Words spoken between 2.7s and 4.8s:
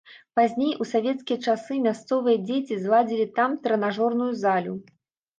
зладзілі там трэнажорную залю.